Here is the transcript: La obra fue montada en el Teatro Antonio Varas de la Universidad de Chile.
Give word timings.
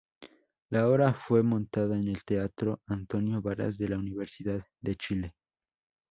La 0.71 0.87
obra 0.89 1.13
fue 1.13 1.43
montada 1.43 1.95
en 1.95 2.07
el 2.07 2.23
Teatro 2.23 2.81
Antonio 2.87 3.39
Varas 3.39 3.77
de 3.77 3.89
la 3.89 3.99
Universidad 3.99 4.65
de 4.79 4.95
Chile. 4.95 5.35